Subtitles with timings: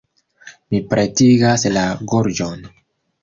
[0.75, 2.65] Mi pretigas la gorĝon.